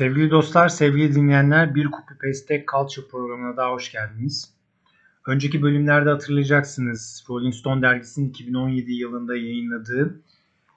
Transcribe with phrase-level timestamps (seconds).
[0.00, 4.54] Sevgili dostlar, sevgili dinleyenler, bir Copy Paste Culture programına daha hoş geldiniz.
[5.26, 10.20] Önceki bölümlerde hatırlayacaksınız Rolling Stone dergisinin 2017 yılında yayınladığı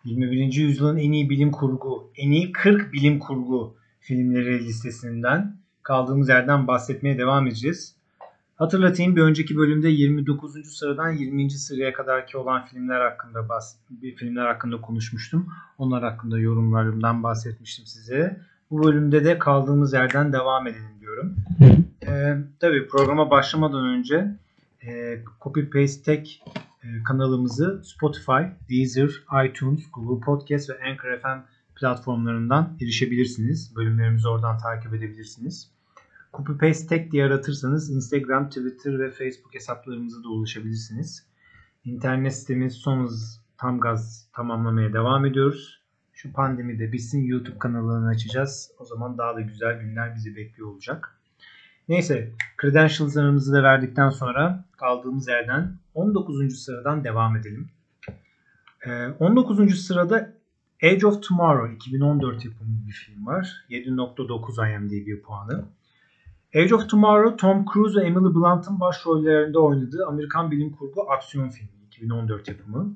[0.03, 0.53] 21.
[0.53, 7.17] yüzyılın en iyi bilim kurgu, en iyi 40 bilim kurgu filmleri listesinden kaldığımız yerden bahsetmeye
[7.17, 7.95] devam edeceğiz.
[8.55, 10.77] Hatırlatayım bir önceki bölümde 29.
[10.77, 11.51] sıradan 20.
[11.51, 13.75] sıraya kadarki olan filmler hakkında bahs
[14.17, 15.47] filmler hakkında konuşmuştum.
[15.77, 18.52] Onlar hakkında yorumlarımdan bahsetmiştim size.
[18.73, 21.35] Bu bölümde de kaldığımız yerden devam edelim diyorum.
[22.07, 24.37] Ee, tabii programa başlamadan önce
[24.81, 26.29] e, Copy Paste Tech
[26.83, 29.09] e, kanalımızı Spotify, Deezer,
[29.45, 31.39] iTunes, Google Podcast ve Anchor FM
[31.75, 33.75] platformlarından erişebilirsiniz.
[33.75, 35.71] Bölümlerimizi oradan takip edebilirsiniz.
[36.33, 41.27] Copy Paste Tech diye aratırsanız Instagram, Twitter ve Facebook hesaplarımıza da ulaşabilirsiniz.
[41.85, 45.82] İnternet sitemiz son hız tam gaz tamamlamaya devam ediyoruz.
[46.23, 48.71] Şu pandemi de bitsin YouTube kanalını açacağız.
[48.79, 51.17] O zaman daha da güzel günler bizi bekliyor olacak.
[51.89, 56.63] Neyse credentials'larımızı da verdikten sonra kaldığımız yerden 19.
[56.63, 57.69] sıradan devam edelim.
[59.19, 59.59] 19.
[59.59, 60.33] Ee, sırada
[60.83, 63.65] Age of Tomorrow 2014 yapımı bir film var.
[63.69, 65.65] 7.9 IMDb puanı.
[66.55, 71.85] Age of Tomorrow Tom Cruise ve Emily Blunt'ın başrollerinde oynadığı Amerikan bilim kurgu aksiyon filmi
[71.87, 72.95] 2014 yapımı.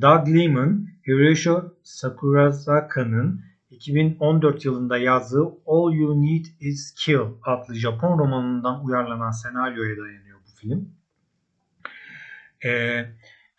[0.00, 1.50] Doug Liman, Hiroshi
[1.82, 10.38] Sakurazaka'nın 2014 yılında yazdığı All You Need Is Kill adlı Japon romanından uyarlanan senaryoya dayanıyor
[10.38, 10.88] bu film.
[12.64, 13.04] Ee,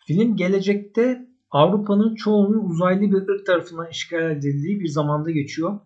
[0.06, 5.78] film gelecekte Avrupa'nın çoğunun uzaylı bir ırk tarafından işgal edildiği bir zamanda geçiyor.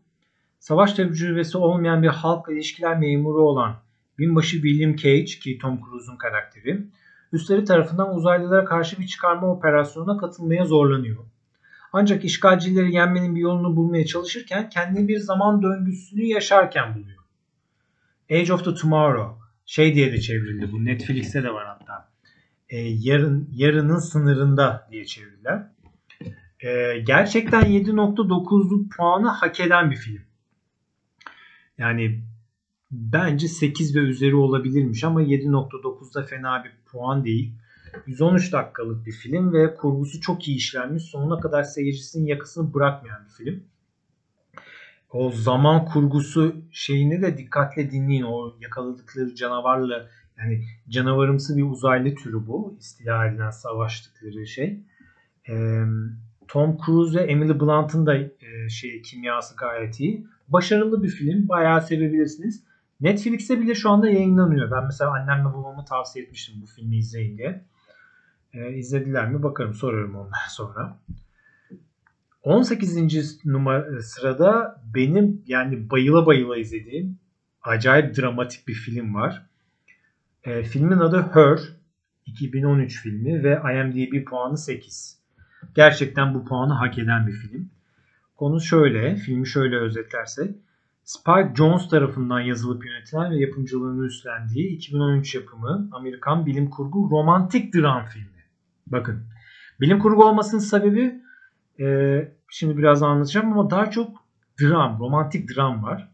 [0.58, 3.76] Savaş tecrübesi olmayan bir halkla ilişkiler memuru olan
[4.18, 6.86] binbaşı William Cage ki Tom Cruise'un karakteri
[7.32, 11.24] üstleri tarafından uzaylılara karşı bir çıkarma operasyonuna katılmaya zorlanıyor.
[11.92, 17.19] Ancak işgalcileri yenmenin bir yolunu bulmaya çalışırken kendini bir zaman döngüsünü yaşarken buluyor.
[18.31, 22.09] Age of the Tomorrow şey diye de çevrildi bu Netflix'te de var hatta.
[22.69, 25.66] Ee, yarın yarının sınırında diye çevirdiler.
[26.60, 30.22] Ee, gerçekten 7.9'luk puanı hak eden bir film.
[31.78, 32.22] Yani
[32.91, 37.54] bence 8 ve üzeri olabilirmiş ama 7.9'da fena bir puan değil.
[38.06, 41.03] 113 dakikalık bir film ve kurgusu çok iyi işlenmiş.
[41.03, 43.65] Sonuna kadar seyircisinin yakasını bırakmayan bir film.
[45.10, 48.22] O zaman kurgusu şeyini de dikkatle dinleyin.
[48.22, 52.77] O yakaladıkları canavarla yani canavarımsı bir uzaylı türü bu.
[52.78, 54.81] İstila edilen savaştıkları şey.
[55.48, 55.84] Ee,
[56.48, 60.27] Tom Cruise ve Emily Blunt'ın da e, şey kimyası gayet iyi.
[60.48, 61.48] Başarılı bir film.
[61.48, 62.65] Bayağı sevebilirsiniz.
[63.00, 64.71] Netflix'te bile şu anda yayınlanıyor.
[64.71, 67.65] Ben mesela annemle babamı tavsiye etmiştim bu filmi izleyin diye.
[68.53, 70.98] E, izlediler mi bakarım sorarım ondan sonra.
[72.42, 73.44] 18.
[73.44, 77.19] numara sırada benim yani bayıla bayıla izlediğim
[77.62, 79.47] acayip dramatik bir film var.
[80.44, 81.60] E, filmin adı Her.
[82.26, 85.19] 2013 filmi ve IMDb puanı 8.
[85.75, 87.70] Gerçekten bu puanı hak eden bir film.
[88.36, 90.56] Konu şöyle, filmi şöyle özetlersek.
[91.04, 98.06] Spike Jones tarafından yazılıp yönetilen ve yapımcılığını üstlendiği 2013 yapımı Amerikan bilim kurgu romantik dram
[98.06, 98.38] filmi.
[98.93, 99.26] Bakın
[99.81, 101.21] bilim kurgu olmasının sebebi
[101.81, 102.19] e,
[102.50, 104.16] şimdi biraz anlatacağım ama daha çok
[104.60, 106.09] dram, romantik dram var.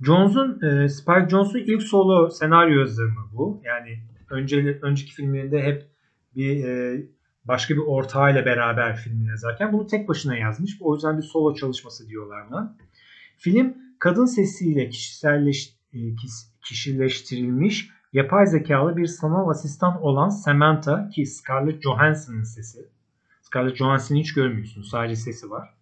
[0.00, 3.62] Jones'un e, Spike Jonze'un ilk solo senaryo yazımı bu.
[3.64, 3.98] Yani
[4.30, 5.86] önce önceki filmlerinde hep
[6.36, 7.02] bir e,
[7.44, 10.76] başka bir ortağıyla beraber filmi yazarken bunu tek başına yazmış.
[10.80, 12.76] O yüzden bir solo çalışması diyorlar buna.
[13.38, 15.98] Film kadın sesiyle kişiselleş, e,
[16.64, 22.88] kişileştirilmiş yapay zekalı bir sanal asistan olan Samantha ki Scarlett Johansson'ın sesi.
[23.42, 24.88] Scarlett Johansson'ı hiç görmüyorsunuz.
[24.90, 25.74] Sadece sesi var.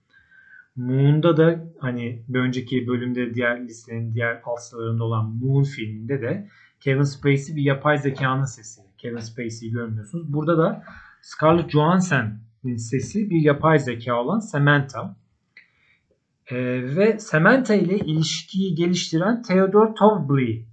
[0.77, 6.49] Moon'da da hani bir önceki bölümde diğer listenin diğer alt sıralarında olan Moon filminde de
[6.81, 8.81] Kevin Spacey bir yapay zekanın sesi.
[8.99, 10.33] Kevin Spacey'i görmüyorsunuz.
[10.33, 10.85] Burada da
[11.23, 15.17] Scarlett Johansson'ın sesi bir yapay zeka olan Samantha.
[16.51, 16.57] Ee,
[16.97, 20.67] ve Samantha ile ilişkiyi geliştiren Theodore Twombly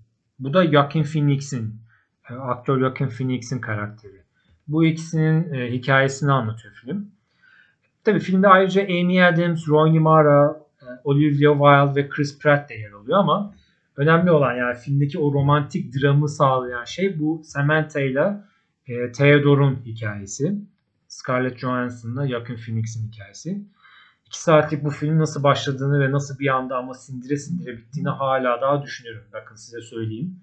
[0.43, 1.75] bu da Joaquin Phoenix'in,
[2.29, 4.21] e, aktör Joaquin Phoenix'in karakteri.
[4.67, 7.11] Bu ikisinin e, hikayesini anlatıyor film.
[8.03, 12.91] Tabi filmde ayrıca Amy Adams, Rooney Mara, e, Olivia Wilde ve Chris Pratt de yer
[12.91, 13.53] alıyor ama
[13.97, 18.37] önemli olan yani filmdeki o romantik dramı sağlayan şey bu Samantha ile
[18.87, 20.55] e, Theodore'un hikayesi.
[21.07, 23.63] Scarlett Johansson'la Joaquin Phoenix'in hikayesi.
[24.33, 28.61] 2 saatlik bu film nasıl başladığını ve nasıl bir anda ama sindire sindire bittiğini hala
[28.61, 29.23] daha düşünüyorum.
[29.33, 30.39] Bakın size söyleyeyim.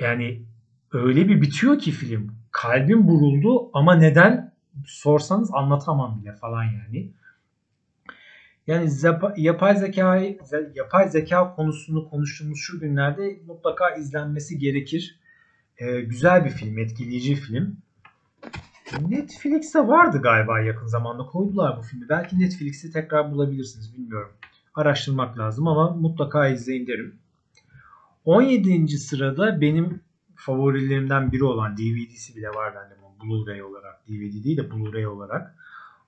[0.00, 0.42] Yani
[0.92, 2.32] öyle bir bitiyor ki film.
[2.50, 4.54] Kalbim buruldu ama neden
[4.86, 7.12] sorsanız anlatamam bile falan yani.
[8.66, 8.90] Yani
[9.36, 10.22] yapay zeka
[10.74, 15.20] yapay zeka konusunu konuştuğumuz şu günlerde mutlaka izlenmesi gerekir.
[15.78, 17.76] Ee, güzel bir film, etkileyici film.
[19.08, 22.08] Netflix'te vardı galiba yakın zamanda koydular bu filmi.
[22.08, 24.32] Belki Netflix'i tekrar bulabilirsiniz bilmiyorum.
[24.74, 27.18] Araştırmak lazım ama mutlaka izleyin derim.
[28.24, 28.98] 17.
[28.98, 30.00] sırada benim
[30.34, 34.08] favorilerimden biri olan DVD'si bile var bende Blu-ray olarak.
[34.08, 35.54] DVD değil de Blu-ray olarak.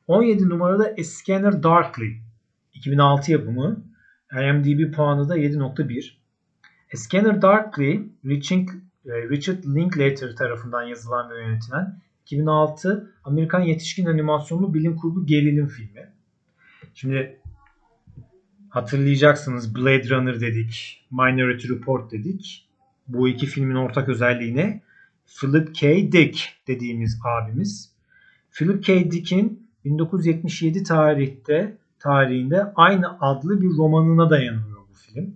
[0.06, 2.16] 17 numarada A Scanner Darkly.
[2.74, 3.84] 2006 yapımı.
[4.32, 6.12] IMDb puanı da 7.1.
[6.94, 8.08] A Scanner Darkly
[9.06, 12.00] e, Richard Linklater tarafından yazılan ve yönetilen
[12.30, 16.12] 2006 Amerikan yetişkin animasyonlu bilim kurgu gerilim filmi.
[16.94, 17.40] Şimdi
[18.68, 22.68] hatırlayacaksınız Blade Runner dedik, Minority Report dedik.
[23.08, 24.82] Bu iki filmin ortak özelliği ne?
[25.40, 26.12] Philip K.
[26.12, 27.92] Dick dediğimiz abimiz.
[28.52, 29.10] Philip K.
[29.10, 35.34] Dick'in 1977 tarihte tarihinde aynı adlı bir romanına dayanıyor bu film.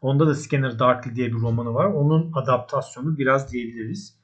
[0.00, 1.86] Onda da Scanner Darkly diye bir romanı var.
[1.86, 4.23] Onun adaptasyonu biraz diyebiliriz.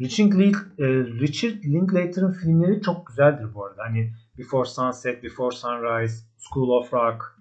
[0.00, 0.86] Richard, e,
[1.20, 3.82] Richard Linklater'ın filmleri çok güzeldir bu arada.
[3.82, 7.36] Hani Before Sunset, Before Sunrise, School of Rock,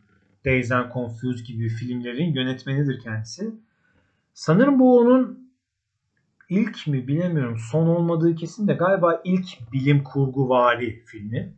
[0.45, 3.55] Days and Confused gibi filmlerin yönetmenidir kendisi.
[4.33, 5.49] Sanırım bu onun
[6.49, 11.53] ilk mi bilemiyorum son olmadığı kesin de galiba ilk bilim kurgu vari filmi.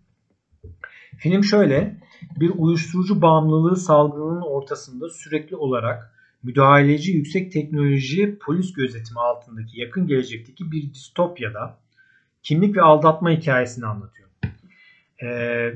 [1.18, 1.98] Film şöyle
[2.40, 10.72] bir uyuşturucu bağımlılığı salgınının ortasında sürekli olarak müdahaleci yüksek teknoloji polis gözetimi altındaki yakın gelecekteki
[10.72, 11.78] bir distopyada
[12.44, 14.30] kimlik ve aldatma hikayesini anlatıyor.
[15.24, 15.74] Ee,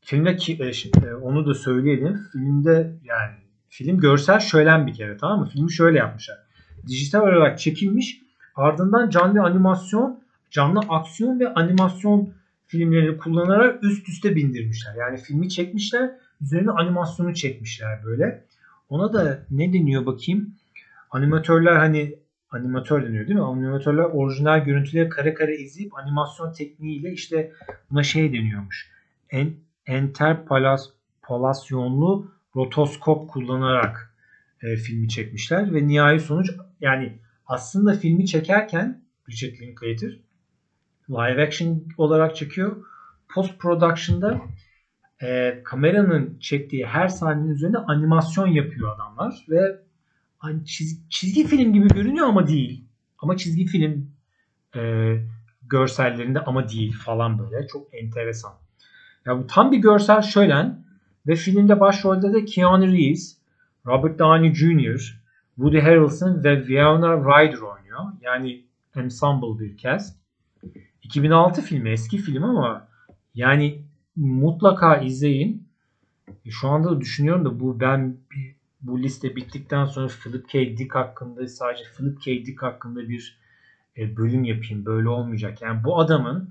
[0.00, 2.20] filmde ki, e, e, onu da söyleyelim.
[2.32, 3.34] Filmde yani
[3.68, 5.48] film görsel şölen bir kere tamam mı?
[5.52, 6.38] Filmi şöyle yapmışlar.
[6.86, 8.20] Dijital olarak çekilmiş
[8.54, 10.20] ardından canlı animasyon,
[10.50, 12.34] canlı aksiyon ve animasyon
[12.66, 14.94] filmlerini kullanarak üst üste bindirmişler.
[14.94, 16.10] Yani filmi çekmişler,
[16.40, 18.44] üzerine animasyonu çekmişler böyle.
[18.90, 20.54] Ona da ne deniyor bakayım?
[21.10, 22.14] Animatörler hani
[22.50, 23.44] animatör deniyor değil mi?
[23.44, 27.52] Animatörler orijinal görüntüleri kare kare izleyip animasyon tekniğiyle işte
[27.90, 28.90] buna şey deniyormuş.
[29.30, 29.54] En,
[29.86, 34.14] enterpolasyonlu rotoskop kullanarak
[34.62, 36.50] e, filmi çekmişler ve nihai sonuç
[36.80, 40.18] yani aslında filmi çekerken Richard Linklater
[41.10, 42.76] live action olarak çekiyor.
[43.34, 44.40] Post production'da
[45.22, 49.80] e, kameranın çektiği her sahnenin üzerine animasyon yapıyor adamlar ve
[50.38, 52.84] hani çiz, çizgi film gibi görünüyor ama değil.
[53.18, 54.10] Ama çizgi film
[54.76, 55.14] e,
[55.62, 57.66] görsellerinde ama değil falan böyle.
[57.66, 58.52] Çok enteresan.
[59.26, 60.84] Ya bu tam bir görsel şölen
[61.26, 63.38] ve filmde başrolde de Keanu Reeves,
[63.86, 65.20] Robert Downey Jr.,
[65.56, 68.00] Woody Harrelson ve Winona Ryder oynuyor.
[68.20, 68.64] Yani
[68.96, 70.16] ensemble bir cast.
[71.02, 72.88] 2006 filmi eski film ama
[73.34, 73.82] yani
[74.16, 75.68] mutlaka izleyin.
[76.44, 78.16] E, şu anda da düşünüyorum da bu ben
[78.82, 80.76] bu liste bittikten sonra Philip K.
[80.76, 82.46] Dick hakkında sadece Philip K.
[82.46, 83.38] Dick hakkında bir
[83.96, 84.84] e, bölüm yapayım.
[84.84, 85.62] Böyle olmayacak.
[85.62, 86.50] Yani bu adamın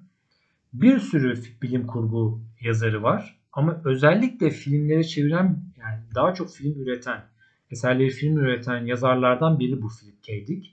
[0.73, 3.39] bir sürü bilim kurgu yazarı var.
[3.53, 7.21] Ama özellikle filmleri çeviren yani daha çok film üreten,
[7.71, 10.47] eserleri film üreten yazarlardan biri bu Philip K.
[10.47, 10.67] Dick.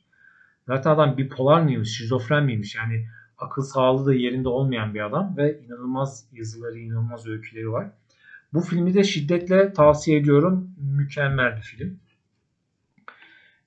[0.67, 2.75] Zaten adam bipolar mıymış, şizofren miymiş?
[2.75, 3.07] Yani
[3.39, 7.91] akıl sağlığı da yerinde olmayan bir adam ve inanılmaz yazıları, inanılmaz öyküleri var.
[8.53, 10.71] Bu filmi de şiddetle tavsiye ediyorum.
[10.77, 11.99] Mükemmel bir film.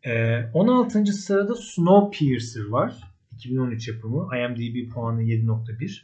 [0.06, 1.06] Ee, 16.
[1.06, 3.04] sırada Snowpiercer var.
[3.32, 4.38] 2013 yapımı.
[4.38, 6.04] IMDb puanı 7.1.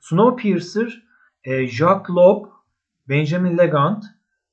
[0.00, 1.02] Snowpiercer,
[1.44, 2.44] e, Jacques Loeb,
[3.08, 4.04] Benjamin Legant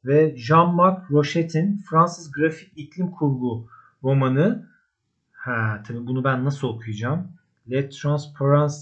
[0.06, 3.68] ve Jean-Marc Rochet'in Fransız grafik iklim kurgu
[4.04, 4.70] romanı.
[5.32, 7.39] Ha, tabii bunu ben nasıl okuyacağım?
[7.72, 8.76] Le Transparence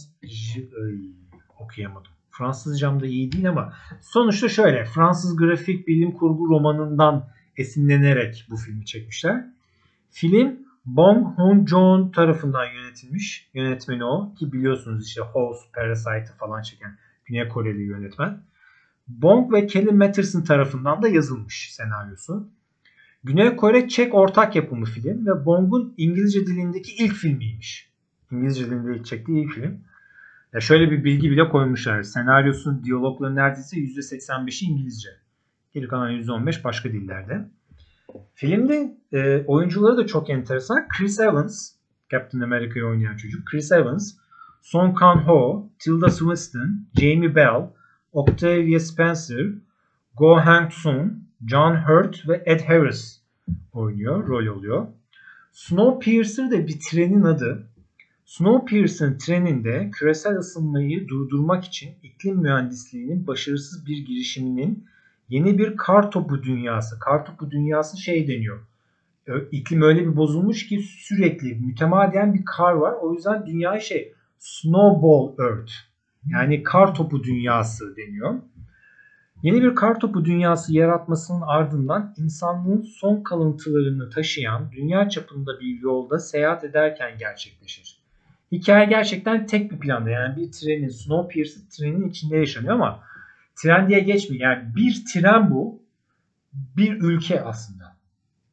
[1.60, 2.12] okuyamadım.
[2.31, 8.86] Fransızcam da iyi değil ama sonuçta şöyle Fransız grafik bilim kurgu romanından esinlenerek bu filmi
[8.86, 9.46] çekmişler.
[10.12, 11.38] Film Bong
[11.69, 13.50] Joon-ho tarafından yönetilmiş.
[13.53, 18.41] Yönetmeni o ki biliyorsunuz işte House, Parasite'ı falan çeken Güney Koreli yönetmen.
[19.07, 22.50] Bong ve Kelly Matterson tarafından da yazılmış senaryosu.
[23.24, 27.87] Güney Kore Çek ortak yapımı film ve Bong'un İngilizce dilindeki ilk filmiymiş.
[28.31, 29.79] İngilizce dilinde çektiği ilk film.
[30.53, 32.03] Ya şöyle bir bilgi bile koymuşlar.
[32.03, 35.10] Senaryosun diyalogları neredeyse %85'i İngilizce.
[35.74, 37.50] Geri kalan %15 başka dillerde.
[38.34, 40.88] Filmde e, oyuncuları da çok enteresan.
[40.88, 41.72] Chris Evans,
[42.12, 43.48] Captain America'yı oynayan çocuk.
[43.48, 44.13] Chris Evans,
[44.62, 47.69] Song Kang-ho, Tilda Swinton, Jamie Bell,
[48.13, 49.46] Octavia Spencer,
[50.15, 51.12] Go Hang-sung,
[51.46, 53.22] John Hurt ve Ed Harris
[53.74, 54.88] oynuyor, rol oluyor.
[55.51, 57.67] Snowpiercer de bir trenin adı.
[58.27, 64.86] Snowpiercer treninde küresel ısınmayı durdurmak için iklim mühendisliğinin başarısız bir girişiminin
[65.29, 67.00] yeni bir kar topu dünyası.
[67.00, 68.60] Kar topu dünyası şey deniyor.
[69.51, 72.93] İklim öyle bir bozulmuş ki sürekli mütemadiyen bir kar var.
[73.01, 75.72] O yüzden dünyaya şey Snowball Earth
[76.31, 78.36] yani kar topu dünyası deniyor.
[79.43, 86.19] Yeni bir kar topu dünyası yaratmasının ardından insanlığın son kalıntılarını taşıyan dünya çapında bir yolda
[86.19, 87.87] seyahat ederken gerçekleşir.
[88.51, 93.03] Hikaye gerçekten tek bir planda yani bir trenin Snowpiercer trenin içinde yaşanıyor ama
[93.55, 94.43] tren diye geçmiyor.
[94.43, 95.81] Yani bir tren bu
[96.53, 97.97] bir ülke aslında.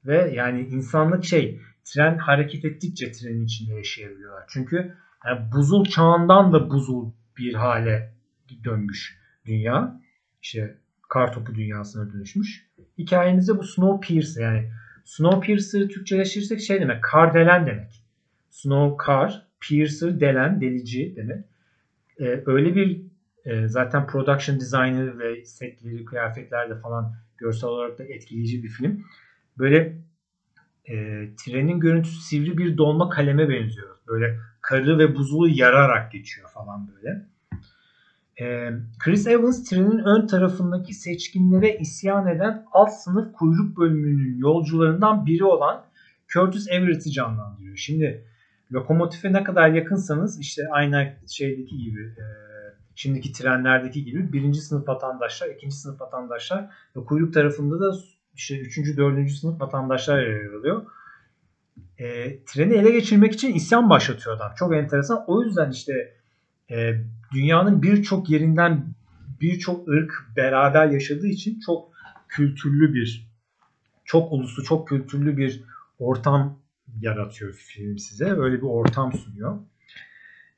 [0.07, 4.45] Ve yani insanlık şey tren hareket ettikçe trenin içinde yaşayabiliyorlar.
[4.49, 4.95] Çünkü
[5.27, 8.15] yani buzul çağından da buzul bir hale
[8.65, 10.01] dönmüş dünya.
[10.43, 12.67] İşte kar topu dünyasına dönüşmüş.
[12.99, 14.71] Hikayemizde bu Snowpiercer yani
[15.05, 18.05] Snowpiercer'ı Türkçeleştirirsek şey demek kar delen demek.
[18.51, 21.45] Snow kar, piercer delen, delici demek.
[22.21, 23.01] Ee, öyle bir
[23.45, 29.05] e, zaten production designer ve setleri, kıyafetler de falan görsel olarak da etkileyici bir film.
[29.59, 29.99] Böyle
[30.85, 30.95] e,
[31.37, 33.97] trenin görüntüsü sivri bir dolma kaleme benziyor.
[34.09, 37.27] Böyle karı ve buzulu yararak geçiyor falan böyle.
[38.41, 45.45] E, Chris Evans trenin ön tarafındaki seçkinlere isyan eden alt sınıf kuyruk bölümünün yolcularından biri
[45.45, 45.85] olan
[46.29, 47.77] Curtis Everett'i canlandırıyor.
[47.77, 48.25] Şimdi
[48.73, 52.25] lokomotife ne kadar yakınsanız işte aynı şeydeki gibi e,
[52.95, 57.97] şimdiki trenlerdeki gibi birinci sınıf vatandaşlar, ikinci sınıf vatandaşlar ve kuyruk tarafında da
[58.35, 60.87] işte üçüncü, dördüncü sınıf vatandaşlar yer alıyor.
[61.99, 64.53] E, treni ele geçirmek için isyan başlatıyor adam.
[64.57, 65.25] Çok enteresan.
[65.27, 66.17] O yüzden işte
[66.71, 66.95] e,
[67.35, 68.95] dünyanın birçok yerinden
[69.41, 71.89] birçok ırk beraber yaşadığı için çok
[72.29, 73.29] kültürlü bir,
[74.05, 75.65] çok uluslu, çok kültürlü bir
[75.99, 76.59] ortam
[77.01, 78.25] yaratıyor film size.
[78.25, 79.59] Öyle bir ortam sunuyor.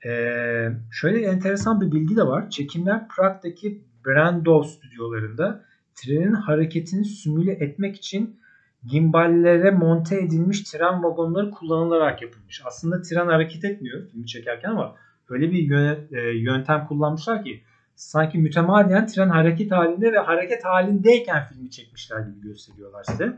[0.06, 2.50] Ee, şöyle enteresan bir bilgi de var.
[2.50, 5.64] Çekimler Prag'daki Brandov stüdyolarında
[5.95, 8.40] trenin hareketini simüle etmek için
[8.90, 12.62] gimballere monte edilmiş tren vagonları kullanılarak yapılmış.
[12.64, 14.95] Aslında tren hareket etmiyor filmi çekerken ama
[15.28, 15.71] öyle bir
[16.12, 17.62] e, yöntem kullanmışlar ki
[17.95, 23.37] sanki mütemadiyen tren hareket halinde ve hareket halindeyken filmi çekmişler gibi gösteriyorlar size.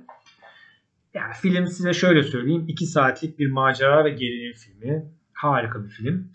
[1.18, 2.64] Yani film size şöyle söyleyeyim.
[2.68, 5.12] 2 saatlik bir macera ve gerilim filmi.
[5.32, 6.28] Harika bir film.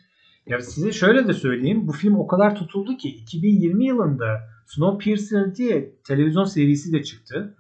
[0.47, 1.87] Ya size şöyle de söyleyeyim.
[1.87, 7.55] Bu film o kadar tutuldu ki 2020 yılında Snowpiercer diye televizyon serisi de çıktı.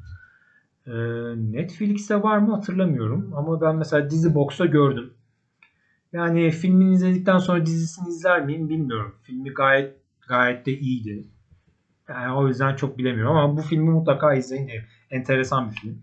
[0.87, 0.91] Ee,
[1.35, 3.33] Netflix'te var mı hatırlamıyorum.
[3.35, 5.13] Ama ben mesela dizi box'a gördüm.
[6.13, 9.15] Yani filmini izledikten sonra dizisini izler miyim bilmiyorum.
[9.23, 9.95] Filmi gayet
[10.27, 11.27] gayet de iyiydi.
[12.09, 14.83] Yani o yüzden çok bilemiyorum ama bu filmi mutlaka izleyin derim.
[15.09, 16.01] Enteresan bir film.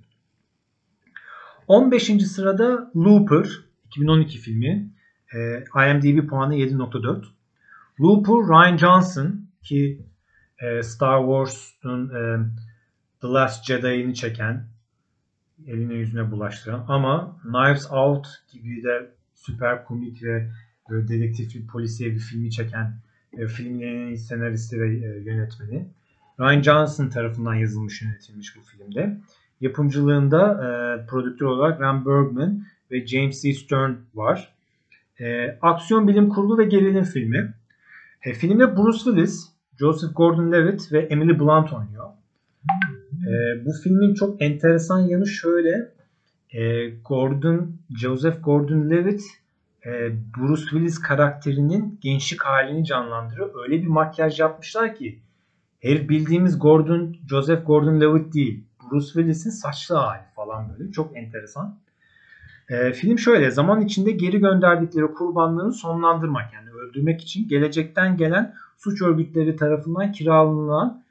[1.71, 2.27] 15.
[2.27, 3.49] sırada Looper
[3.87, 4.91] 2012 filmi.
[5.35, 7.25] E, IMDb puanı 7.4.
[8.00, 10.03] Looper Ryan Johnson ki
[10.59, 12.39] e, Star Wars'un e,
[13.21, 14.67] The Last Jedi'ini çeken
[15.67, 20.50] eline yüzüne bulaştıran ama Knives Out gibi de süper komik ve
[20.91, 22.95] böyle dedektifli polisiye bir filmi çeken
[23.33, 25.89] e, filmlerin senaristi ve e, yönetmeni.
[26.41, 29.21] Ryan Johnson tarafından yazılmış yönetilmiş bu filmde.
[29.61, 33.52] Yapımcılığında e, prodüktör olarak Ram Bergman ve James C.
[33.52, 34.55] Stern var.
[35.21, 37.55] E, aksiyon bilim kurgu ve gerilim filmi.
[38.23, 39.49] E, filmde Bruce Willis,
[39.79, 42.11] Joseph Gordon-Levitt ve Emily Blunt oynuyor.
[43.29, 45.93] E, bu filmin çok enteresan yanı şöyle.
[46.50, 49.23] E, Gordon, Joseph Gordon-Levitt
[49.87, 49.90] e,
[50.37, 53.62] Bruce Willis karakterinin gençlik halini canlandırıyor.
[53.62, 55.19] Öyle bir makyaj yapmışlar ki
[55.81, 58.64] her bildiğimiz Gordon, Joseph Gordon-Levitt değil.
[58.91, 60.93] Bruce Willis'in saçlı hali falan böyle.
[60.93, 61.79] Çok enteresan.
[62.69, 69.03] E, film şöyle zaman içinde geri gönderdikleri kurbanlarını sonlandırmak yani öldürmek için gelecekten gelen suç
[69.03, 71.03] örgütleri tarafından kiralanan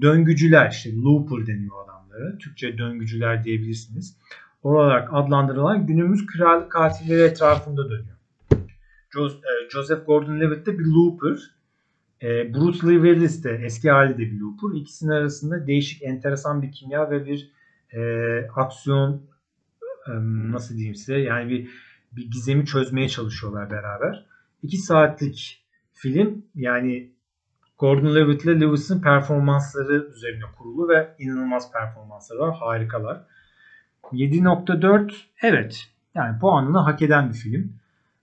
[0.00, 2.38] döngücüler işte looper deniyor adamları.
[2.38, 4.16] Türkçe döngücüler diyebilirsiniz.
[4.62, 8.16] Olarak adlandırılan günümüz krallık katilleri etrafında dönüyor.
[9.16, 11.55] E, Joseph Gordon-Levitt de bir looper.
[12.22, 14.80] E, Bruce Lee Willis de eski hali de bir looper.
[14.80, 17.50] İkisinin arasında değişik enteresan bir kimya ve bir
[17.92, 18.00] e,
[18.48, 19.22] aksiyon
[20.06, 20.12] e,
[20.52, 21.68] nasıl diyeyim size yani bir
[22.12, 24.26] bir gizemi çözmeye çalışıyorlar beraber.
[24.62, 27.10] İki saatlik film yani
[27.78, 32.56] Gordon Levitt ile Lewis'in performansları üzerine kurulu ve inanılmaz performansları var.
[32.60, 33.26] Harikalar.
[34.12, 37.72] 7.4 evet yani puanını hak eden bir film.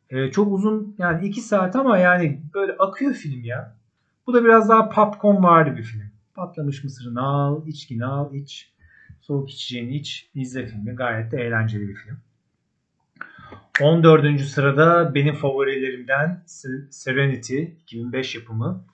[0.10, 3.76] Ee, çok uzun yani 2 saat ama yani böyle akıyor film ya.
[4.28, 6.12] Bu da biraz daha popcorn vardı bir film.
[6.34, 8.74] Patlamış mısırını al, içkini al, iç.
[9.22, 10.96] Soğuk içeceğini iç, izle filmi.
[10.96, 12.18] Gayet de eğlenceli bir film.
[13.82, 14.42] 14.
[14.42, 16.44] sırada benim favorilerimden
[16.90, 18.86] Serenity 2005 yapımı.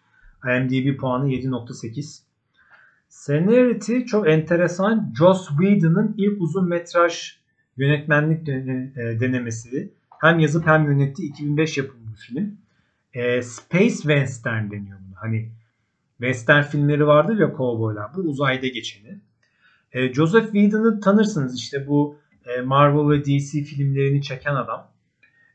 [0.46, 2.22] IMDb puanı 7.8.
[3.10, 5.14] Seniority çok enteresan.
[5.18, 7.40] Joss Whedon'ın ilk uzun metraj
[7.78, 8.56] yönetmenlik e,
[9.20, 9.94] denemesi.
[10.22, 11.24] Hem yazıp hem yönetti.
[11.24, 12.58] 2005 yapımı bir film.
[13.14, 15.00] E, Space Western deniyor.
[15.22, 15.52] Hani
[16.18, 18.14] Western filmleri vardır ya kovboylar.
[18.16, 19.22] Bu uzayda geçeni.
[19.92, 21.56] E, Joseph Whedon'ı tanırsınız.
[21.56, 24.92] İşte bu e, Marvel ve DC filmlerini çeken adam.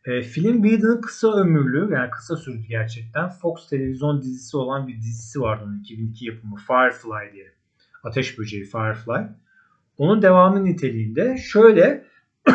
[0.04, 3.28] E, film Whedon'ın kısa ömürlü yani kısa sürdü gerçekten.
[3.28, 7.52] Fox televizyon dizisi olan bir dizisi vardı onun 2002 yapımı Firefly diye.
[8.04, 9.26] Ateş Böceği Firefly.
[9.98, 12.04] Onun devamı niteliğinde şöyle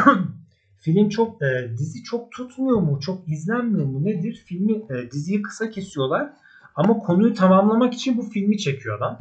[0.78, 3.00] film çok e, dizi çok tutmuyor mu?
[3.02, 4.06] Çok izlenmiyor mu?
[4.06, 4.44] Nedir?
[4.46, 6.34] Filmi e, diziyi kısa kesiyorlar
[6.80, 9.20] ama konuyu tamamlamak için bu filmi çekiyor adam.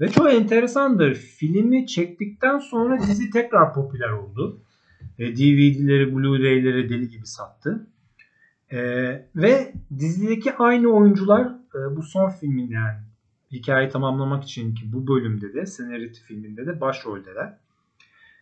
[0.00, 1.14] Ve çok enteresandır.
[1.14, 4.60] Filmi çektikten sonra dizi tekrar popüler oldu.
[5.18, 7.86] E, DVD'leri, Blu-ray'leri deli gibi sattı.
[8.72, 8.78] E,
[9.36, 12.98] ve dizideki aynı oyuncular e, bu son filmin yani
[13.52, 17.58] hikayeyi tamamlamak için ki bu bölümde de Seniority filminde de başroldeler.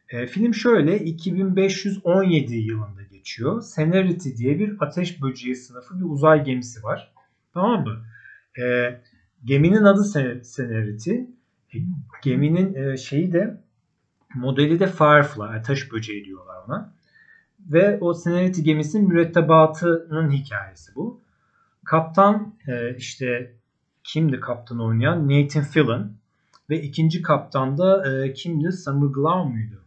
[0.09, 3.63] E, film şöyle 2517 yılında geçiyor.
[3.63, 7.13] Seniority diye bir ateş böceği sınıfı bir uzay gemisi var.
[7.55, 8.05] Tamam mı?
[8.59, 9.01] E,
[9.45, 10.05] geminin adı
[10.45, 11.13] Seniority.
[11.75, 11.77] E,
[12.23, 13.61] geminin e, şeyi de
[14.35, 15.43] modeli de Firefly.
[15.43, 16.95] Ateş böceği diyorlar ona.
[17.61, 21.21] Ve o Seniority gemisinin mürettebatının hikayesi bu.
[21.85, 23.55] Kaptan e, işte
[24.05, 25.29] kimdi kaptan oynayan?
[25.29, 26.13] Nathan Fillion.
[26.71, 28.73] Ve ikinci kaptan da e, kimdi?
[28.73, 29.85] Summer Glau muydu?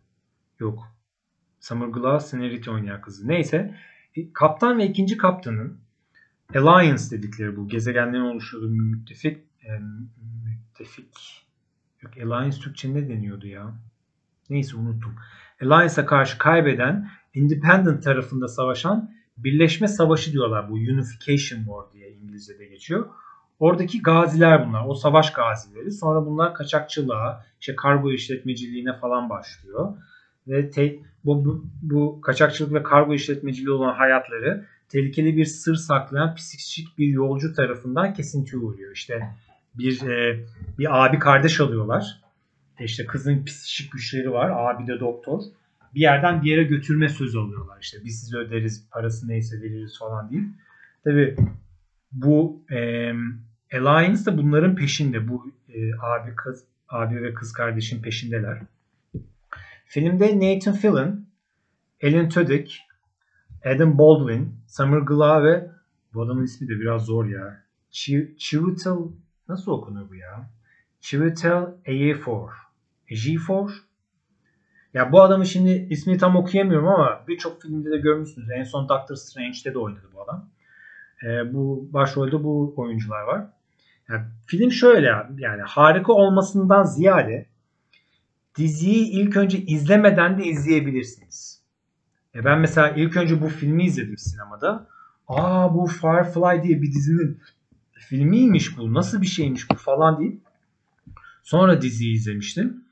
[0.60, 0.80] Yok.
[1.60, 3.28] Summer Glau Seniority oynayan kızı.
[3.28, 3.76] Neyse.
[4.16, 5.78] E, kaptan ve ikinci kaptanın
[6.56, 9.72] Alliance dedikleri bu gezegenlerin oluşturduğu müttefik e,
[10.46, 11.46] müttefik
[12.02, 13.74] yok Alliance Türkçe ne deniyordu ya?
[14.50, 15.16] Neyse unuttum.
[15.62, 20.70] Alliance'a karşı kaybeden Independent tarafında savaşan Birleşme Savaşı diyorlar.
[20.70, 23.06] Bu Unification War diye İngilizce'de geçiyor.
[23.60, 24.86] Oradaki gaziler bunlar.
[24.88, 25.92] O savaş gazileri.
[25.92, 29.98] Sonra bunlar kaçakçılığa, işte kargo işletmeciliğine falan başlıyor.
[30.48, 36.36] Ve te, bu, bu, bu kaçakçılık ve kargo işletmeciliği olan hayatları tehlikeli bir sır saklayan
[36.36, 38.92] psikik bir yolcu tarafından kesintiye uğruyor.
[38.94, 39.30] İşte
[39.76, 40.46] bir e,
[40.80, 42.22] bir abi kardeş alıyorlar.
[42.80, 44.52] E işte kızın psikik güçleri var.
[44.56, 45.42] Abi de doktor.
[45.96, 47.78] Bir yerden bir yere götürme sözü alıyorlar.
[47.82, 50.44] İşte biz size öderiz, parası neyse veririz falan değil.
[51.04, 51.36] Tabi
[52.12, 53.12] bu e,
[53.74, 55.28] Alliance da bunların peşinde.
[55.28, 58.62] Bu e, abi kız abi ve kız kardeşin peşindeler.
[59.86, 61.26] Filmde Nathan Fillion,
[62.02, 62.87] Ellen Tudyk,
[63.76, 65.72] Adam Baldwin, Summer Glau ve
[66.14, 67.64] bu adamın ismi de biraz zor ya.
[68.38, 68.98] Chiwetel
[69.50, 70.50] nasıl okunuyor bu ya?
[71.02, 72.50] Chiwetel Ejiofor.
[73.08, 73.72] Ejiofor.
[74.94, 78.50] Ya bu adamı şimdi ismini tam okuyamıyorum ama birçok filmde de görmüşsünüz.
[78.50, 80.50] En son Doctor Strange'de de oynadı bu adam.
[81.24, 83.48] E, bu başrolde bu oyuncular var.
[84.10, 87.46] Yani film şöyle yani harika olmasından ziyade
[88.58, 91.57] diziyi ilk önce izlemeden de izleyebilirsiniz.
[92.38, 94.88] E ben mesela ilk önce bu filmi izledim sinemada.
[95.28, 97.42] Aa bu Firefly diye bir dizinin
[97.94, 98.94] filmiymiş bu.
[98.94, 100.42] Nasıl bir şeymiş bu falan deyip
[101.44, 102.84] sonra diziyi izlemiştim.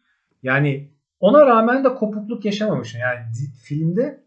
[0.43, 3.01] Yani ona rağmen de kopukluk yaşamamışım.
[3.01, 3.19] Yani
[3.63, 4.23] filmde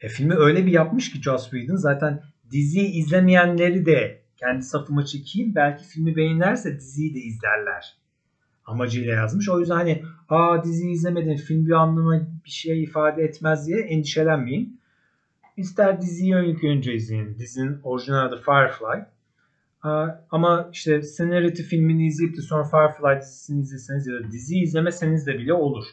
[0.00, 5.54] e, filmi öyle bir yapmış ki Joss Whedon zaten diziyi izlemeyenleri de kendi safıma çekeyim.
[5.54, 7.96] Belki filmi beğenirse diziyi de izlerler
[8.70, 9.48] amacıyla yazmış.
[9.48, 14.80] O yüzden hani aa diziyi izlemedin film bir anlamı bir şey ifade etmez diye endişelenmeyin.
[15.56, 17.38] İster diziyi ilk önce izleyin.
[17.38, 19.04] Dizinin orijinal adı Firefly.
[20.30, 25.38] Ama işte Seniority filmini izleyip de sonra Firefly dizisini izleseniz ya da diziyi izlemeseniz de
[25.38, 25.84] bile olur.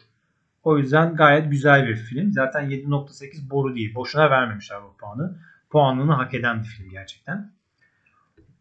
[0.62, 2.32] O yüzden gayet güzel bir film.
[2.32, 3.94] Zaten 7.8 boru değil.
[3.94, 5.38] Boşuna vermemişler bu puanı.
[5.70, 7.52] Puanını hak eden bir film gerçekten.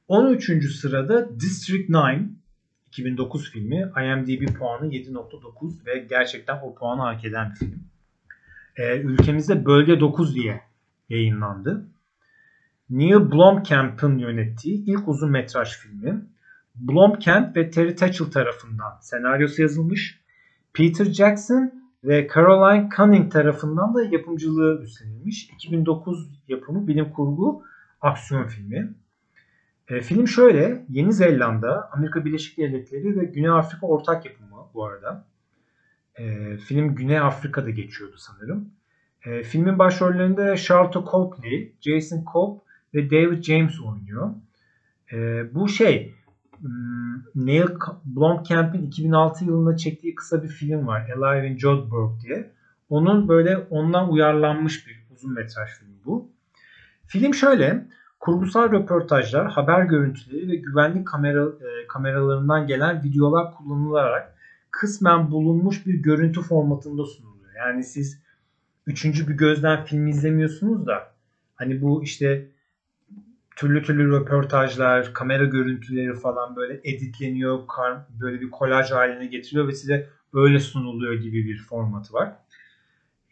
[0.08, 0.76] 13.
[0.76, 2.37] sırada District 9
[2.98, 3.76] 2009 filmi.
[3.76, 7.84] IMDb puanı 7.9 ve gerçekten o puanı hak eden bir film.
[8.78, 10.62] Ee, ülkemizde Bölge 9 diye
[11.10, 11.88] yayınlandı.
[12.90, 16.26] Neil Blomkamp'ın yönettiği ilk uzun metraj filmi.
[16.76, 20.20] Blomkamp ve Terry Tatchell tarafından senaryosu yazılmış.
[20.74, 21.72] Peter Jackson
[22.04, 25.50] ve Caroline Cunning tarafından da yapımcılığı üstlenilmiş.
[25.50, 27.64] 2009 yapımı bilim kurgu
[28.02, 28.94] aksiyon filmi.
[29.90, 35.26] E, film şöyle, Yeni Zelanda, Amerika Birleşik Devletleri ve Güney Afrika ortak yapımı bu arada.
[36.16, 38.70] E, film Güney Afrika'da geçiyordu sanırım.
[39.26, 42.60] E, filmin başrollerinde Charlotte Copley, Jason Cobb
[42.94, 44.30] ve David James oynuyor.
[45.14, 45.18] E,
[45.56, 46.16] bu şey,
[46.60, 47.68] hmm, Neil
[48.06, 51.10] Blomkamp'in 2006 yılında çektiği kısa bir film var.
[51.10, 52.52] Alive in Joburg diye.
[52.90, 56.32] Onun böyle ondan uyarlanmış bir uzun metraj filmi bu.
[57.06, 57.88] Film şöyle,
[58.20, 64.38] kurgusal röportajlar, haber görüntüleri ve güvenlik kamera, e, kameralarından gelen videolar kullanılarak
[64.72, 67.52] kısmen bulunmuş bir görüntü formatında sunuluyor.
[67.58, 68.22] Yani siz
[68.88, 71.12] üçüncü bir gözden film izlemiyorsunuz da
[71.56, 72.48] hani bu işte
[73.56, 77.60] türlü türlü röportajlar, kamera görüntüleri falan böyle editleniyor,
[78.10, 82.34] böyle bir kolaj haline getiriyor ve size öyle sunuluyor gibi bir formatı var.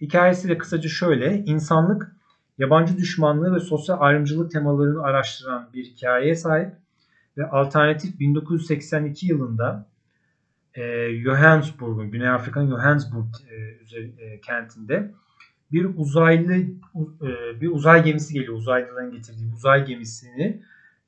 [0.01, 1.37] Hikayesi de kısaca şöyle.
[1.37, 2.15] insanlık
[2.57, 6.73] yabancı düşmanlığı ve sosyal ayrımcılık temalarını araştıran bir hikayeye sahip
[7.37, 9.87] ve alternatif 1982 yılında
[10.73, 15.11] e, Johannesburg'un, Güney Afrika'nın Johannesburg e, e, kentinde
[15.71, 18.53] bir uzaylı e, bir uzay gemisi geliyor.
[18.53, 20.61] Uzaylıların getirdiği uzay gemisini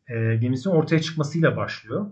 [0.07, 2.05] e, gemisinin ortaya çıkmasıyla başlıyor.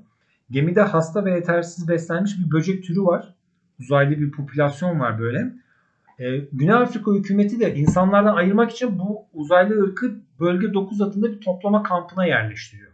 [0.51, 3.35] Gemide hasta ve yetersiz beslenmiş bir böcek türü var.
[3.79, 5.53] Uzaylı bir popülasyon var böyle.
[6.19, 11.41] E, Güney Afrika hükümeti de insanlardan ayırmak için bu uzaylı ırkı bölge 9 adında bir
[11.41, 12.91] toplama kampına yerleştiriyor.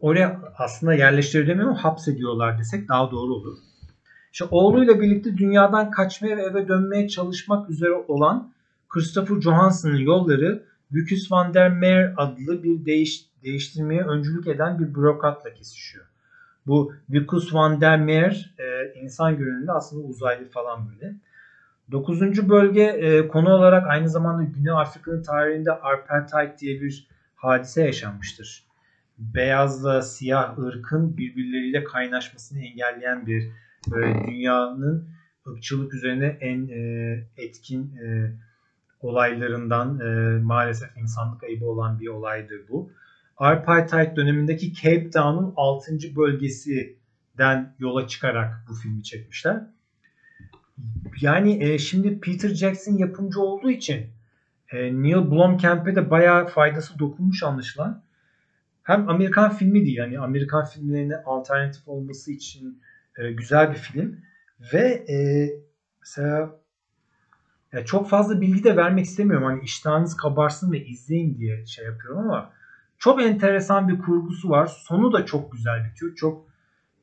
[0.00, 3.58] Oraya aslında yerleştirilemiyor hapsediyorlar desek daha doğru olur.
[4.32, 8.52] İşte oğluyla birlikte dünyadan kaçmaya ve eve dönmeye çalışmak üzere olan
[8.88, 15.54] Christopher Johansson'ın yolları Vickers van der Meer adlı bir değiş, değiştirmeye öncülük eden bir bürokratla
[15.54, 16.04] kesişiyor.
[16.66, 21.14] Bu Vickers van der Meer e, insan görünümünde aslında uzaylı falan böyle.
[21.92, 28.64] Dokuzuncu bölge e, konu olarak aynı zamanda Güney Afrika'nın tarihinde apartheid diye bir hadise yaşanmıştır.
[29.18, 33.50] Beyazla siyah ırkın birbirleriyle kaynaşmasını engelleyen bir
[33.90, 35.08] böyle dünyanın
[35.48, 38.32] ırkçılık üzerine en e, etkin e,
[39.00, 42.90] olaylarından e, maalesef insanlık ayıbı olan bir olaydır bu.
[43.36, 45.92] Apartheid dönemindeki Cape Town'un 6.
[46.16, 49.77] bölgesinden yola çıkarak bu filmi çekmişler.
[51.20, 54.06] Yani e, şimdi Peter Jackson yapımcı olduğu için
[54.72, 58.02] e, Neil Blomkamp'e de bayağı faydası dokunmuş anlaşılan.
[58.82, 62.80] Hem Amerikan filmi değil yani Amerikan filmlerine alternatif olması için
[63.18, 64.20] e, güzel bir film
[64.72, 65.48] ve e,
[66.00, 66.58] mesela
[67.72, 69.46] ya çok fazla bilgi de vermek istemiyorum.
[69.46, 72.50] Hani iştahınız kabarsın ve izleyin diye şey yapıyorum ama
[72.98, 74.66] çok enteresan bir kurgusu var.
[74.66, 76.14] Sonu da çok güzel bitiyor.
[76.14, 76.46] Çok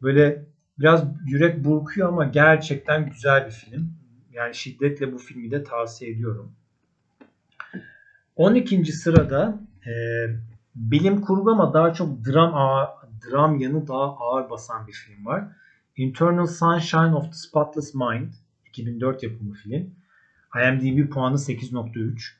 [0.02, 0.46] böyle
[0.80, 3.94] biraz yürek burkuyor ama gerçekten güzel bir film.
[4.34, 6.52] Yani şiddetle bu filmi de tavsiye ediyorum.
[8.36, 8.86] 12.
[8.86, 9.92] sırada e,
[10.76, 12.54] bilim kurgu ama daha çok dram
[13.32, 15.48] dram yanı daha ağır basan bir film var.
[15.98, 18.34] Internal Sunshine of the Spotless Mind
[18.66, 19.96] 2004 yapımı film.
[20.56, 22.32] IMDb puanı 8.3.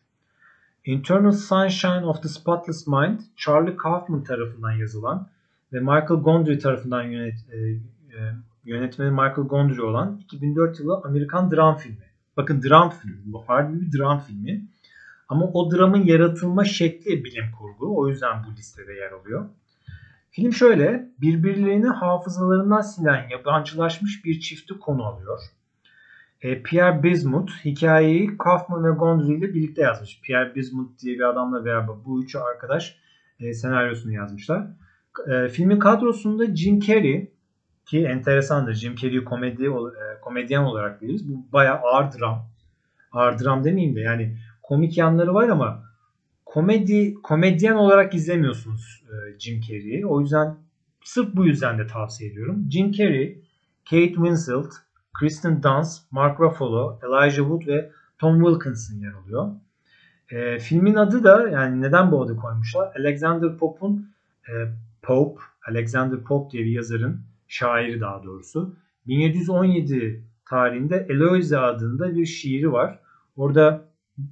[0.86, 5.30] Internal Sunshine of the Spotless Mind Charlie Kaufman tarafından yazılan
[5.74, 7.58] ve Michael Gondry tarafından yönet, e,
[8.16, 8.22] e,
[8.66, 12.06] yönetmeni Michael Gondry olan 2004 yılı Amerikan dram filmi.
[12.38, 13.22] Bakın dram filmi.
[13.26, 14.66] Bu harbi bir dram filmi.
[15.30, 18.00] Ama o dramın yaratılma şekli bilim kurgu.
[18.00, 19.46] O yüzden bu listede yer alıyor.
[20.32, 25.40] Film şöyle, birbirlerini hafızalarından silen yabancılaşmış bir çifti konu alıyor.
[26.42, 30.22] E, Pierre Bismuth hikayeyi Kaufman ve Gondry ile birlikte yazmış.
[30.22, 33.00] Pierre Bismuth diye bir adamla beraber bu üçü arkadaş
[33.40, 34.68] e, senaryosunu yazmışlar.
[35.28, 37.35] E, filmin kadrosunda Jim Carrey
[37.86, 38.74] ki enteresandır.
[38.74, 41.30] Jim Carrey'i komedi e, komedyen olarak biliriz.
[41.30, 42.48] Bu bayağı ağır dram.
[43.12, 45.84] Ağır dram demeyeyim de yani komik yanları var ama
[46.46, 50.06] komedi komedyen olarak izlemiyorsunuz e, Jim Carrey'i.
[50.06, 50.58] O yüzden
[51.04, 52.68] sırf bu yüzden de tavsiye ediyorum.
[52.72, 53.42] Jim Carrey,
[53.90, 54.74] Kate Winslet,
[55.14, 59.52] Kristen Dunst, Mark Ruffalo, Elijah Wood ve Tom Wilkinson yer alıyor.
[60.30, 62.96] E, filmin adı da yani neden bu adı koymuşlar?
[63.00, 64.12] Alexander Pope'un
[64.50, 64.54] e,
[65.02, 68.76] Pope, Alexander Pope diye bir yazarın, şairi daha doğrusu.
[69.08, 73.00] 1717 tarihinde Eloise adında bir şiiri var.
[73.38, 73.86] Orada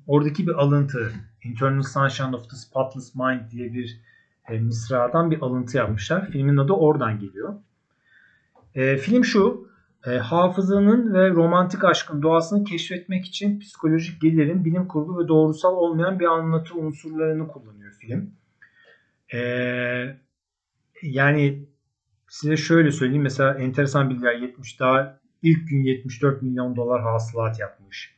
[0.07, 1.11] oradaki bir alıntı
[1.43, 4.01] Internal Sunshine of the Spotless Mind diye bir
[4.49, 6.27] e, mısradan bir alıntı yapmışlar.
[6.31, 7.53] Filmin adı oradan geliyor.
[8.75, 9.73] E, film şu.
[10.07, 16.19] E, hafızanın ve romantik aşkın doğasını keşfetmek için psikolojik gelirin bilim kurgu ve doğrusal olmayan
[16.19, 18.31] bir anlatı unsurlarını kullanıyor film.
[19.33, 19.39] E,
[21.01, 21.65] yani
[22.33, 23.23] size şöyle söyleyeyim.
[23.23, 28.15] Mesela enteresan bilgiler 70 daha ilk gün 74 milyon dolar hasılat yapmış.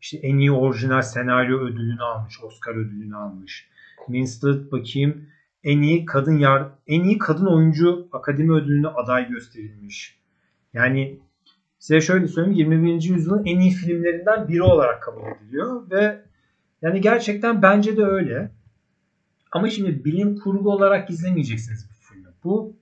[0.00, 3.68] İşte en iyi orijinal senaryo ödülünü almış, Oscar ödülünü almış.
[4.06, 5.28] Winslet bakayım
[5.64, 10.18] en iyi kadın yar en iyi kadın oyuncu akademi ödülüne aday gösterilmiş.
[10.72, 11.20] Yani
[11.78, 13.02] size şöyle söyleyeyim 21.
[13.02, 16.22] yüzyılın en iyi filmlerinden biri olarak kabul ediliyor ve
[16.82, 18.50] yani gerçekten bence de öyle.
[19.52, 22.28] Ama şimdi bilim kurgu olarak izlemeyeceksiniz bu filmi.
[22.44, 22.77] Bu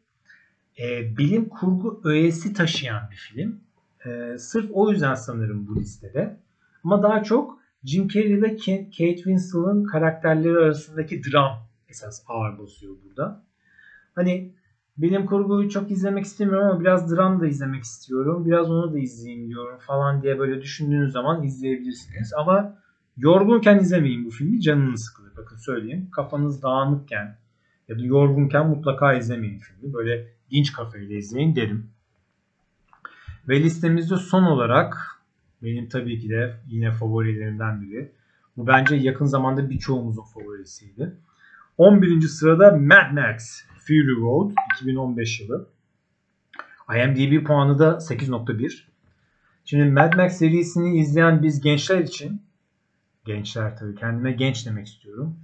[0.81, 3.61] e, bilim kurgu öğesi taşıyan bir film.
[4.07, 6.37] E, sırf o yüzden sanırım bu listede.
[6.85, 13.43] Ama daha çok Jim Carrey ile Kate Winslet'ın karakterleri arasındaki dram esas ağır basıyor burada.
[14.15, 14.53] Hani
[14.99, 18.47] bilim kurguyu çok izlemek istemiyorum ama biraz dram da izlemek istiyorum.
[18.47, 22.33] Biraz onu da izleyeyim diyorum falan diye böyle düşündüğünüz zaman izleyebilirsiniz.
[22.37, 22.79] Ama
[23.17, 24.61] yorgunken izlemeyin bu filmi.
[24.61, 25.33] Canınız sıkılır.
[25.37, 26.09] Bakın söyleyeyim.
[26.13, 27.39] Kafanız dağınıkken
[27.89, 29.95] ya da yorgunken mutlaka izlemeyin filmi.
[29.95, 31.91] Böyle dinç kafayla izleyin derim.
[33.49, 34.97] Ve listemizde son olarak
[35.63, 38.13] benim tabii ki de yine favorilerimden biri.
[38.57, 41.17] Bu bence yakın zamanda birçoğumuzun favorisiydi.
[41.79, 42.21] 11.
[42.21, 45.69] sırada Mad Max Fury Road 2015 yılı.
[46.95, 48.85] IMDb puanı da 8.1.
[49.65, 52.43] Şimdi Mad Max serisini izleyen biz gençler için
[53.25, 55.37] gençler tabii kendime genç demek istiyorum.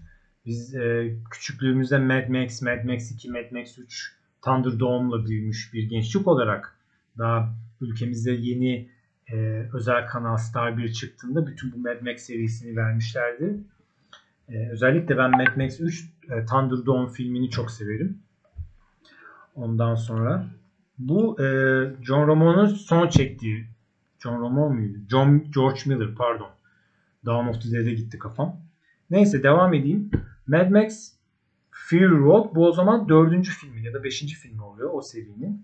[0.47, 4.13] Biz e, küçüklüğümüzde Mad Max, Mad Max 2, Mad Max 3
[4.45, 6.77] Thunderdome'la büyümüş bir gençlik olarak
[7.19, 8.89] daha ülkemizde yeni
[9.33, 9.37] e,
[9.73, 13.59] özel kanal Star 1 çıktığında bütün bu Mad Max serisini vermişlerdi.
[14.49, 18.19] E, özellikle ben Mad Max 3 e, Thunderdome filmini çok severim.
[19.55, 20.47] Ondan sonra
[20.99, 21.47] bu e,
[22.03, 23.67] John Romo'nun son çektiği
[24.19, 24.99] John Romo muydu?
[25.11, 26.51] John George Miller pardon.
[27.27, 28.61] Dawn of the Dead'e gitti kafam.
[29.11, 30.11] Neyse devam edeyim.
[30.47, 31.13] Mad Max
[31.93, 35.63] Fury Road bu o zaman dördüncü filmi ya da beşinci filmi oluyor o serinin.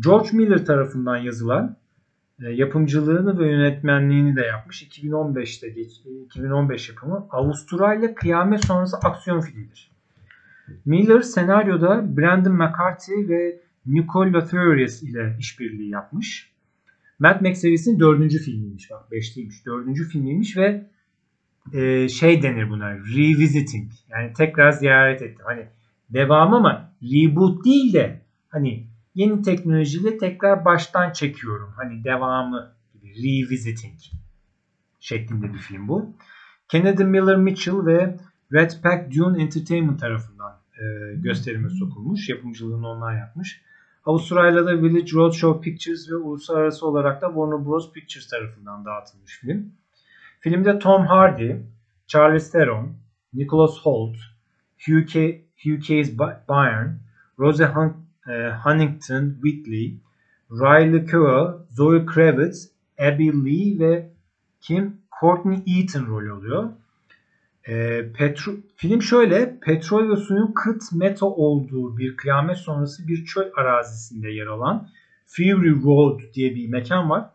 [0.00, 1.76] George Miller tarafından yazılan
[2.42, 4.82] e, yapımcılığını ve yönetmenliğini de yapmış.
[4.82, 9.90] 2015'te geç, 2015 yapımı Avustralya Kıyamet Sonrası aksiyon filmidir.
[10.84, 16.50] Miller senaryoda Brandon McCarthy ve Nicole Latherius ile işbirliği yapmış.
[17.18, 18.90] Mad Max serisinin dördüncü filmiymiş.
[18.90, 19.66] Bak beşliymiş.
[19.66, 20.86] Dördüncü filmiymiş ve
[21.72, 23.92] e, şey denir buna revisiting.
[24.08, 25.44] Yani tekrar ziyaret ettim.
[25.48, 25.66] Hani
[26.10, 31.72] devam ama reboot değil de hani yeni teknolojiyle tekrar baştan çekiyorum.
[31.76, 33.98] Hani devamı gibi revisiting
[35.00, 36.14] şeklinde bir film bu.
[36.68, 38.16] Kennedy Miller Mitchell ve
[38.52, 42.28] Red Pack Dune Entertainment tarafından e, gösterime sokulmuş.
[42.28, 43.62] Yapımcılığını onlar yapmış.
[44.04, 47.92] Avustralya'da Village Roadshow Pictures ve uluslararası olarak da Warner Bros.
[47.92, 49.72] Pictures tarafından dağıtılmış film.
[50.40, 51.56] Filmde Tom Hardy,
[52.06, 52.96] Charles Theron,
[53.34, 54.16] Nicholas Hoult,
[54.78, 56.98] Hugh, K Hugh Case Byrne,
[57.38, 60.00] Rose Hun e, Huntington Whitley,
[60.50, 64.10] Riley Keough, Zoe Kravitz, Abby Lee ve
[64.60, 66.70] Kim Courtney Eaton rol alıyor.
[67.68, 73.50] E, petro, film şöyle, petrol ve suyun kıt meta olduğu bir kıyamet sonrası bir çöl
[73.56, 74.88] arazisinde yer alan
[75.26, 77.30] Fury Road diye bir mekan var.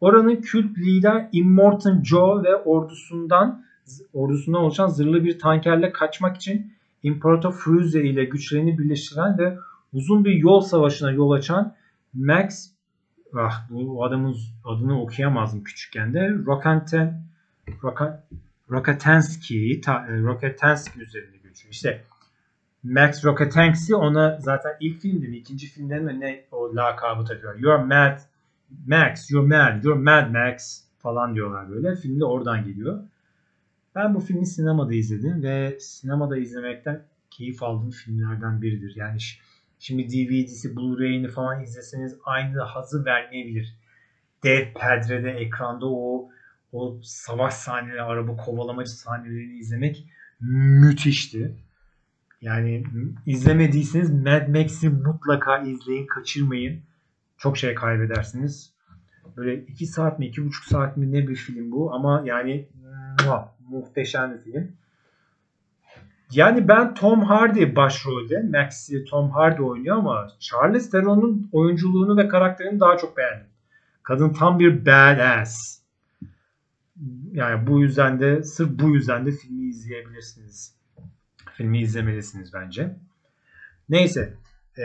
[0.00, 3.64] Oranın kült lider Immortan Joe ve ordusundan
[4.12, 9.58] ordusundan oluşan zırhlı bir tankerle kaçmak için İmparator Fruze ile güçlerini birleştiren ve
[9.92, 11.74] uzun bir yol savaşına yol açan
[12.14, 12.70] Max
[13.34, 17.22] ah bu adamın adını okuyamazdım küçükken de Rokanten
[18.70, 21.72] Rokatansky e, Rokatansky üzerinde geçiyor.
[21.72, 22.04] İşte
[22.82, 27.58] Max Rokatansky ona zaten ilk filmde mi ikinci filmde mi ne o lakabı takıyor.
[27.58, 28.18] You're mad
[28.86, 31.96] Max, you're mad, you're mad Max falan diyorlar böyle.
[31.96, 33.02] Film de oradan geliyor.
[33.94, 38.92] Ben bu filmi sinemada izledim ve sinemada izlemekten keyif aldığım filmlerden biridir.
[38.96, 39.18] Yani
[39.78, 43.76] şimdi DVD'si, Blu-ray'ini falan izleseniz aynı hazı vermeyebilir.
[44.44, 46.30] Dev perdede, ekranda o
[46.72, 50.06] o savaş sahneleri, araba kovalamacı sahnelerini izlemek
[50.40, 51.56] müthişti.
[52.40, 52.84] Yani
[53.26, 56.82] izlemediyseniz Mad Max'i mutlaka izleyin, kaçırmayın.
[57.38, 58.72] Çok şey kaybedersiniz.
[59.36, 62.68] Böyle 2 saat mi, 2,5 saat mi ne bir film bu ama yani
[63.68, 64.72] muhteşem bir film.
[66.32, 68.42] Yani ben Tom Hardy başrolde.
[68.42, 73.46] Max'i Tom Hardy oynuyor ama Charles Theron'un oyunculuğunu ve karakterini daha çok beğendim.
[74.02, 75.80] Kadın tam bir badass.
[77.32, 80.76] Yani bu yüzden de sırf bu yüzden de filmi izleyebilirsiniz.
[81.52, 82.96] Filmi izlemelisiniz bence.
[83.88, 84.34] Neyse.
[84.78, 84.82] E,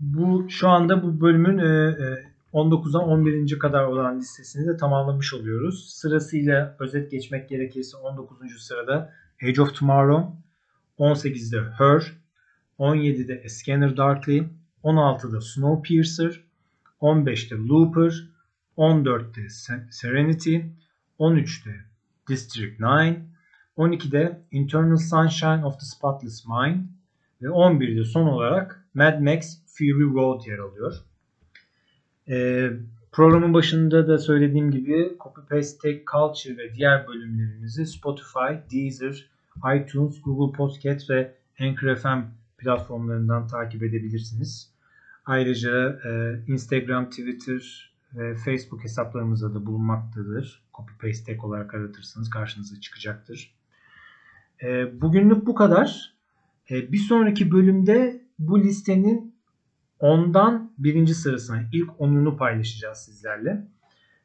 [0.00, 2.18] bu şu anda bu bölümün e,
[2.52, 3.58] 19'dan e, 11.
[3.58, 5.90] kadar olan listesini de tamamlamış oluyoruz.
[5.90, 8.38] Sırasıyla özet geçmek gerekirse 19.
[8.58, 10.36] sırada Age of Tomorrow,
[10.98, 12.12] 18'de Her,
[12.78, 14.48] 17'de A Scanner Darkly,
[14.84, 16.44] 16'da Snowpiercer,
[17.00, 18.28] 15'te Looper,
[18.76, 19.48] 14'te
[19.90, 20.56] Serenity,
[21.18, 21.70] 13'te
[22.28, 23.16] District 9,
[23.78, 26.84] 12'de Internal Sunshine of the Spotless Mind
[27.42, 30.94] ve 11'de son olarak Mad Max Fury Road yer alıyor.
[32.28, 32.70] Ee,
[33.12, 39.30] programın başında da söylediğim gibi Copy Paste Tech Culture ve diğer bölümlerimizi Spotify, Deezer,
[39.76, 42.18] iTunes, Google Podcast ve Anchor FM
[42.58, 44.72] platformlarından takip edebilirsiniz.
[45.24, 50.62] Ayrıca e, Instagram, Twitter ve Facebook hesaplarımızda da bulunmaktadır.
[50.76, 53.54] copy paste tag olarak aratırsanız karşınıza çıkacaktır.
[54.62, 56.14] E, bugünlük bu kadar.
[56.70, 59.34] E, bir sonraki bölümde bu listenin
[59.98, 63.68] ondan birinci sırasına ilk onunu paylaşacağız sizlerle.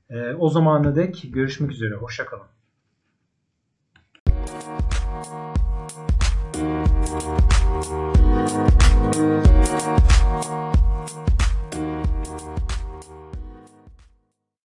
[0.09, 1.95] Ee, o zamana dek görüşmek üzere.
[1.95, 2.47] Hoşçakalın.